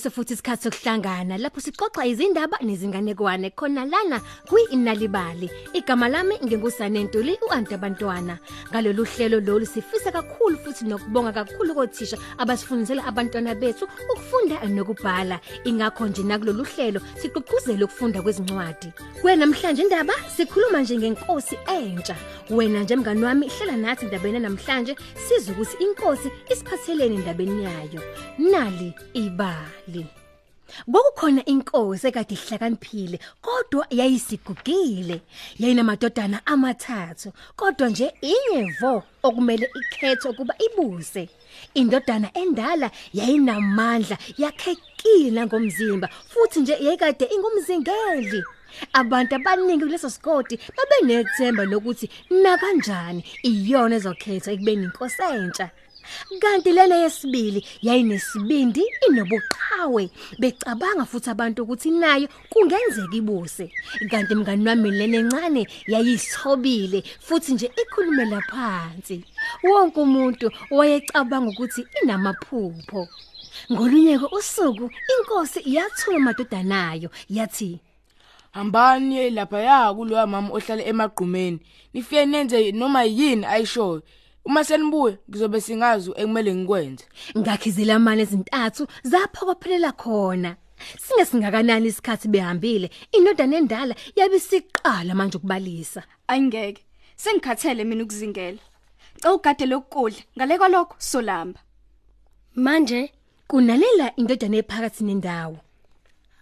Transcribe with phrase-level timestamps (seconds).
[0.00, 5.50] yiso futhi isikhathi sokuhlangana lapho sixoxa izindaba nezinganekwane khona lana kwi-inalibali.
[5.74, 8.38] Igama lami ngingusane Ntuli uAnti abantwana
[8.70, 15.40] ngalolu hlelo lolu sifisa kakhulu futhi nokubonga kakhulu kothisha abasifundisela abantwana bethu ukufunda nokubhala.
[15.64, 18.92] Ingakho nje nakulolu hlelo siqhuquzela ukufunda kwezincwadi.
[19.20, 22.16] Kwena namhlanje indaba sikhuluma nje ngenkosi entsha.
[22.50, 24.96] Wena nje mngani wami hlela nathi indabeni namhlanje
[25.28, 28.00] sizwe ukuthi inkosi isiphathelene endabeni yayo.
[28.38, 29.89] Nali ibali.
[30.92, 35.16] Kwakukhona inkosi ekade ihlakaniphile kodwa yayisigugile
[35.58, 41.28] yayinamadodana amathathu kodwa nje inye vo okumele ikhethe ukuba ibuse.
[41.74, 48.44] Indodana endala yayinamandla yakhekile nangomzimba futhi nje yayikade ingumzingeli.
[48.92, 52.06] Abantu abaningi kuleso sikoti babenethemba lokuthi
[52.42, 55.66] na kanjani iyona ezokhetha ekubeni inkosi entsha.
[56.40, 60.10] Kanti lena yesibili yayinesibindi inobuqhawe.
[60.38, 63.72] Becabanga futhi abantu ukuthi nayo kungenzeka ibuse.
[64.10, 69.24] Kanti mngani wami lena encane yayisithobile futhi nje ikhulumela phansi
[69.62, 73.08] wonke umuntu wayecabanga ukuthi inamaphupho.
[73.72, 77.80] Ngolunyeko usuku inkosi yathula amadodanayo yathi
[78.52, 81.60] hambani lapha ya kuloya mama ohlala emagqumeni.
[81.94, 84.02] Nifike nenze noma yini ayishoyo.
[84.50, 87.04] Uma senibuye ngizobe singazi ekumele ngikwenze
[87.38, 90.50] ngakhizela amane ezintathu zaphokophelela khona
[91.04, 96.82] singe singakanani isikhathi behambile indodana endala yabisiqala manje ukubalisa Ayingeke.
[97.16, 98.58] Sengikhathele mina ukuzingela.
[99.20, 100.22] Cela ugade lokudla.
[100.36, 101.60] Ngale kwalokho solamba.
[102.54, 103.12] Manje
[103.48, 105.58] kunalela indodana ephakathi nendawo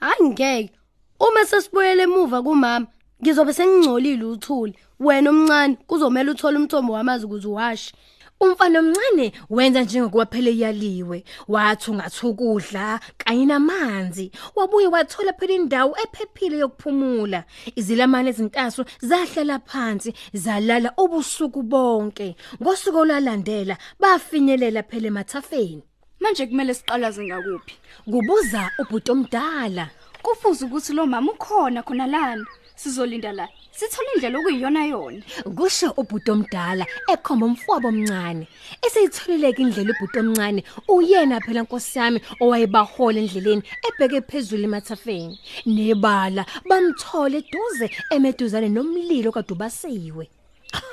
[0.00, 0.72] hayi ngeke.
[1.20, 2.86] Uma sesibuyele emuva kumama,
[3.22, 4.74] ngizobe sengingcolile uthuli.
[5.00, 7.92] Wena omncane kuzomela uthole umthombo wamanzi ukuze uwashe.
[8.40, 16.58] umfana omncane wenza njengokuba phela iyaliwe wathungatha ukudla kanye namanzi wabuye wathola phela indawo ephephile
[16.58, 17.44] yokuphumula
[17.78, 25.82] izilamane ezintasu zahlala phansi zalala ubusuku bonke ngosuku olalandela bafinyelela phela emathafeni
[26.20, 27.74] Manje kumele siqalaze ngakuphi?
[28.10, 29.84] kubuza ubhuti omdala
[30.22, 32.46] Kufuze ukuthi lo mama ukhona khona lana.
[32.78, 33.48] Sizolinda la.
[33.72, 35.22] Sithola indlela okuyiyona yona.
[35.56, 38.46] kusho ubhuti omdala ekhomba umfowabo omncane
[38.86, 40.60] eseyitholileke indlela ubhuti omncane
[40.94, 45.34] uyena phela nkosi yami owayebahola endleleni ebheke phezulu emathafeni.
[45.66, 50.24] Nebala bamthola eduze emeduzane nomlilo kadubasiwe.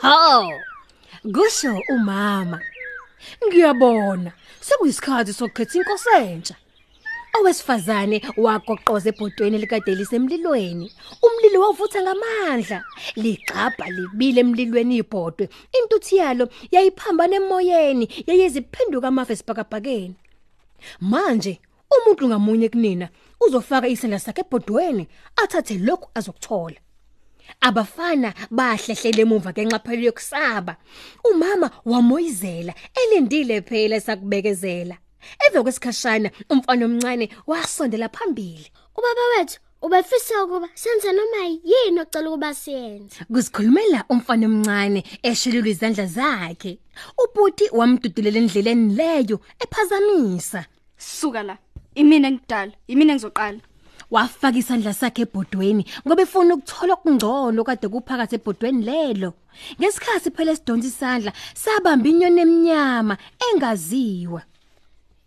[0.01, 0.17] Ha
[1.35, 2.59] kusho umama.
[3.45, 4.31] Ngiyabona
[4.65, 6.55] sekuyisikhathi sokukhetha inkosi entsha.
[7.35, 10.91] Owesifazane wagoqoza ebhodweni likade lisemlilweni.
[11.25, 12.83] Umlilo wavutha ngamandla,
[13.15, 15.49] ligqabha libile emlilweni ibhodwe.
[15.77, 20.15] Intuthi yalo yayiphambana emoyeni, yayiziphenduka amafa esibhakabhakeni.
[21.01, 21.59] Manje
[21.95, 23.09] umuntu ngamunye kunina
[23.41, 26.79] uzofaka isandla sakhe ebhodweni, athathe lokhu azokuthola.
[27.61, 30.73] Abafana bahlehlela emuva ngenxaphelo yokusaba.
[31.29, 34.97] Umama wamoyizela, elindile phela sakubekezela.
[35.43, 38.71] Emva kwesikhashana umfana omncane wasondela phambili.
[38.97, 43.25] Ubaba wethu ubefisa ukuba senze noma yini ocela ukuba siyenze.
[43.31, 46.79] Kusikhulumela umfana omncane eshilula izandla zakhe.
[47.21, 50.65] Ubhuti wamdudulela endleleni leyo ephazamisa.
[50.97, 51.57] Suka la.
[51.95, 53.59] Imina engidala, imina engizoqala.
[54.11, 59.33] Wafaka isandla sakhe ebhodweni ngoba efuna ukuthola okungcono kade kuphakathi ebhodweni lelo.
[59.79, 64.41] Ngesikhathi phela esidonsa isandla sabamba inyoni eminyama engaziwa.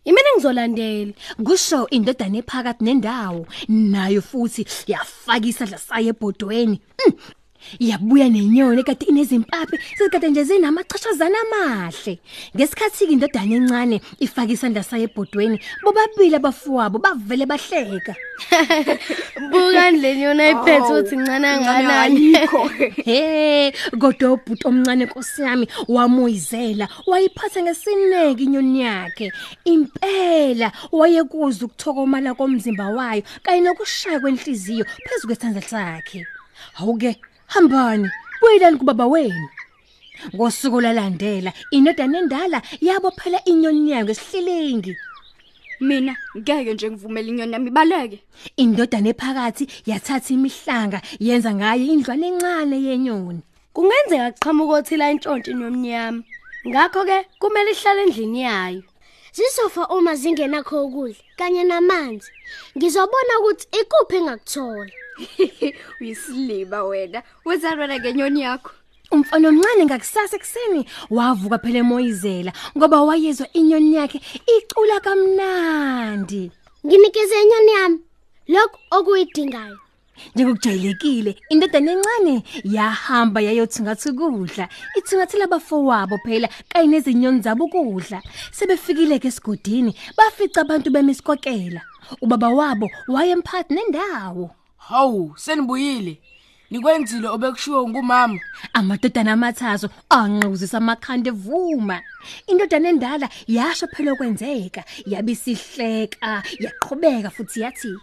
[0.08, 1.12] Imina ngizolandela.
[1.44, 6.81] Kusho indodana ephakathi nendawo nayo futhi yafaka isandla sayo ebhodweni.
[7.81, 7.87] Mm.
[7.88, 12.19] Yabuya nenyoni kade inezimpaphe sekade nje zinamachashazana amahle.
[12.56, 18.14] Ngesikhathi ke indodana encane ifaka isandla sayo ebhodweni, bobabili abafowabo bavele bahleka.
[19.50, 22.37] Buka ndleni yona iphethe uthi ncane kangakanani.
[22.37, 22.69] Ayikho.
[23.05, 29.32] He, kodwa ubhuti omncane Nkosi yami wamoyizela, wayiphatha ngesineke inyoni yakhe.
[29.64, 36.26] Impela wayekuza ukuthokomala komzimba wayo kanye nokushaya kwenhliziyo phezulu kwesandla sakhe.
[36.81, 38.11] Awuke, hambani,
[38.41, 39.49] buyelani kubaba wenu.
[40.35, 44.97] Ngosuku lalandela, indodana endala yabo phela inyoni yayo ngesihlilingi.
[45.81, 48.19] Mina ngeke nje ngivumele inyoni yami ibaleke.
[48.56, 53.43] Indodana ephakathi yathatha imihlanga yenza ngayo indlwane encane yenyoni.
[53.75, 56.23] Kungenzeka kuqhamuka othila intshontshe nomnyama.
[56.67, 58.83] Ngakho ke kumele ihlale endlini yayo.
[59.33, 62.31] Zisofa uma zingenakho ukudla kanye namanzi.
[62.77, 64.91] Ngizobona ukuthi ikuphi engakuthola.
[66.00, 67.23] Uyisiliba wena.
[67.44, 68.70] Wenzani ngenyoni yakho?
[69.11, 74.20] Umfana omncane ngakusasa ekseni wavuka phela emoyizela ngoba wayezwa inyoni yakhe
[74.56, 76.50] icula kamnandi.
[76.87, 77.99] nginikeze inyoni yami.
[78.49, 79.79] Lokho okuyidingayo.
[80.35, 84.69] Njengokujayelekile indodana encane yahamba yayothingatha ukudla
[84.99, 88.19] ithingathela abafowabo phela kanye nezinyoni zabo ukudla
[88.53, 91.81] sebefikile ke esigodini bafica abantu bemisikokela
[92.21, 94.50] ubaba wabo wayemphathi nendawo.
[94.88, 96.14] Hawu senibuyile
[96.70, 98.40] nikwenzile obekushiwo ngumama
[98.73, 99.88] amadodana amathazo
[100.19, 101.96] anquzisa amakhanda evuma
[102.50, 103.26] indodana endala
[103.56, 104.82] yasho phela okwenzeka
[105.12, 106.31] yabisihleka
[106.64, 107.93] yaqhubeka futhi yathi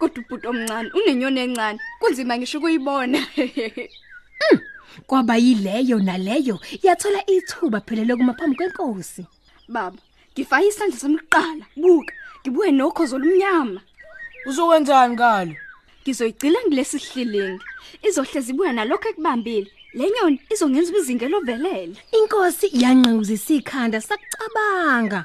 [0.00, 1.78] Kodwa ubhuti omncane unenyoni encane.
[2.00, 3.20] Kunzima ngisho ukuyibona.
[5.06, 9.26] kwaba yileyo naleyo yathola ithuba phela lokuma phambi kwenkosi
[9.68, 9.98] Baba,
[10.32, 11.64] ngifaya isandla sami kuqala.
[11.76, 13.80] Buka, ngibuye nokhozo lomnyama.
[14.46, 15.54] uzokwenzani ngalo
[16.02, 17.64] Ngizoyigcila ngilesi sihlilingi.
[18.08, 19.70] Izohlezi ibuya nalokho ekubambile.
[19.94, 21.96] Lenyoni izongenza ubizingelo ovelele.
[22.16, 25.24] inkosi yanquzisa ikhanda sakucabanga.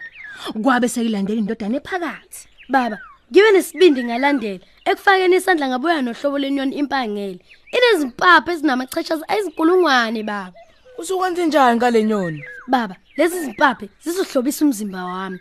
[0.63, 2.47] Kwabe seyilandela indodana ephakathi.
[2.69, 2.97] Baba
[3.31, 7.39] ngibe nesibindi ngalandela ekufakeni isandla ngabuya nohlobo lenyoni impangele.
[7.75, 10.57] Inezimpapha ezinamachashaza ayizinkulungwane baba.
[10.97, 15.39] Uzokwenza njani ngale nyoni baba lezi zimpaphe zizohlobisa umzimba wami.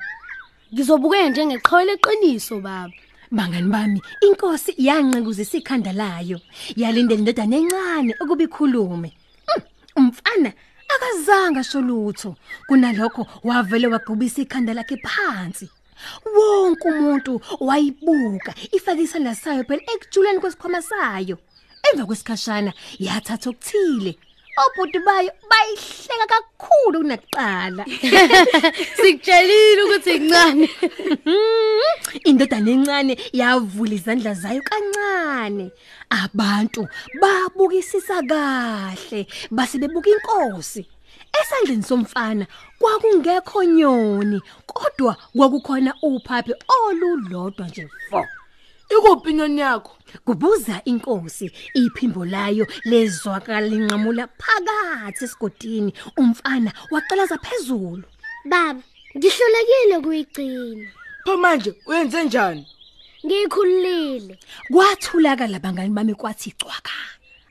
[0.73, 2.93] Ngizobukeka njengeqhawe leqiniso baba.
[3.35, 6.39] Bangani bami inkosi yanqikuzisa ikhanda layo.
[6.77, 9.11] Yalindela indodana encane ukuba ikhulume.
[9.49, 9.63] Mm,
[9.97, 10.51] umfana
[10.95, 12.37] akazange asho lutho.
[12.69, 15.69] Kunalokho wavele wagubisa ikhanda lakhe phansi.
[16.35, 21.39] Wonke umuntu wayibuka ifaka isandla sayo phela ekujuleni kwesikhwama sayo.
[21.87, 24.19] Emva kwesikhashana yathatha okuthile.
[24.63, 27.85] Obhuti bayo bayihleka kakhulu kunakuqala.
[28.99, 30.69] Sikutshelile ukuthi incane.
[32.35, 35.71] indodana encane yavula izandla zayo kancane.
[36.11, 36.89] Abantu
[37.21, 40.87] babukisisa kahle base bebuka inkosi.
[41.41, 42.47] Esandleni somfana
[42.79, 47.89] kwakungekho nyoni kodwa kwakukhona uphaphe olulodwa nje.
[48.11, 48.27] Fo!
[48.91, 49.97] Ikuphi inyoni yakho?
[50.25, 55.95] Kubuza inkosi iphimbo layo lezwakala linqamula phakathi esigodini.
[56.17, 58.05] Umfana waqalaza phezulu.
[58.45, 58.83] Baba
[59.17, 62.67] ngihlulekile kuyigcina pho manje uyenze njani?
[63.27, 64.39] Ngikhulile.
[64.73, 66.93] Kwathulakala bangani bami kwathi cwaka.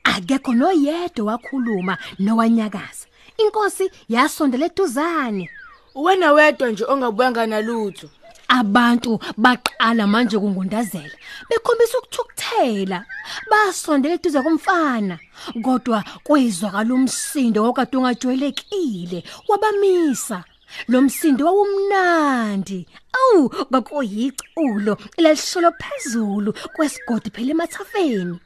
[0.04, 3.06] Akekho noyedwa wakhuluma nowanyakaza.
[3.38, 5.50] Inkosi yasondela eduzane
[5.94, 8.08] wena wedwa nje ongabuyanga nalutho.
[8.48, 11.16] Abantu baqala manje ukungundazela.
[11.50, 13.04] Bekhombisa ukuthukuthela.
[13.50, 15.18] Basondela eduze komfana.
[15.62, 19.24] Kodwa kwezwakala umsindo okade ungajwayelekile.
[19.48, 20.44] Wabamisa.
[20.88, 22.86] Lo msindo wawumnandi.
[23.12, 28.38] Awu kwakuyiculo elalisholo phezulu kwesigodi phela emathafeni.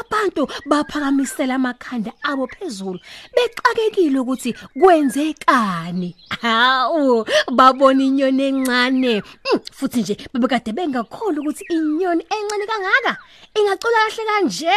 [0.00, 3.00] Abantu baphakamisela amakhanda abo phezulu
[3.34, 6.16] bexakekile ukuthi kwenzekani.
[6.42, 9.22] Hawu babona inyoni encane.
[9.22, 13.12] Mm, futhi nje bebekade bengakholwa ukuthi inyoni encane kangaka?
[13.54, 14.74] Ingacula kahle kanje?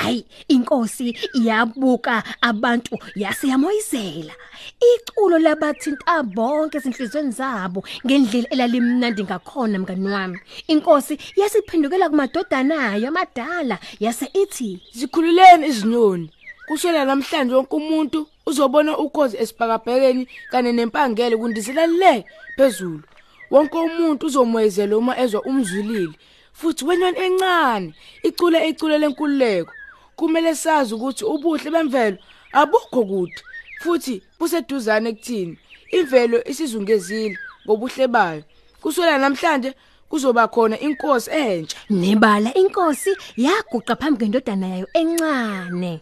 [0.00, 4.34] Hayi inkosi iyabuka abantu yaseyamoyizela
[4.92, 10.38] iculo labathinta bonke ezinhlizweni zabo ngendlela elalimnandi ngakhona mngani wami.
[10.72, 16.30] Inkosi yasiphendukela kumadodana ayo amadala yase ithi zikhululeni izinyoni.
[16.66, 22.24] Kusela namhlanje wonke umuntu uzobona ukhozi esibhakabhekeni kane nempangele kundisela le
[22.56, 23.02] phezulu.
[23.50, 26.16] Wonke umuntu uzomoyezela uma ezwa umzwilili
[26.58, 29.72] futhi wenyoni encane icule icule lenkululeko.
[30.20, 32.18] Kumele sazi ukuthi ubuhle bemvelo
[32.52, 33.40] abukho kude
[33.80, 35.58] futhi buseduzane kuthini.
[35.96, 38.42] Imvelo isizungezile ngobuhle bayo.
[38.82, 39.74] Kusela namhlanje
[40.08, 41.76] kuzoba khona inkosi entsha.
[41.90, 46.00] Nebala inkosi yaguqa phambi kwendodana yayo encane.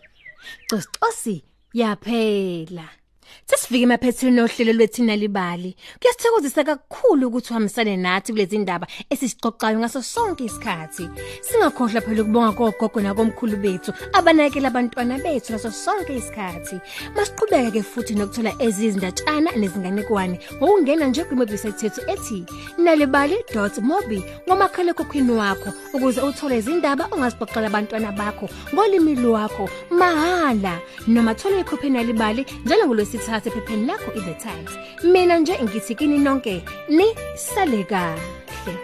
[0.68, 1.44] Cosicosi
[1.74, 2.97] yaphela.
[3.46, 5.76] Sesifike emaphethweni ohlelo lwethina libali.
[6.00, 11.08] Kuyasithokozisa kakhulu ukuthi uhambisane nathi kulezi ndaba esisixoxayo ngaso sonke isikhathi.
[11.40, 16.80] Singakhohlwa phela ukubonga kogogo nakomkhulu bethu abanakela abantwana bethu ngaso sonke isikhathi.
[17.16, 22.44] Masiqhubeke ke futhi nokuthola ezizindatshana nezinganekwane ngokungena nje kwiwebsite yethu ethi
[22.78, 31.60] nalibali.mobi ngomakhala kokhokhini wakho ukuze uthole izindaba ongazixoxela abantwana bakho ngolimi lwakho mahala noma thola
[31.60, 32.86] ikhophi nalibali njalo
[33.18, 34.72] ngolwesithathu ephepheni lakho iThe Times.
[35.02, 38.74] Mina nje ngithi kini nonke ni sale kahle.